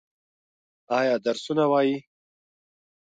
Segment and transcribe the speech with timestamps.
[0.99, 1.97] ایا درسونه وايي؟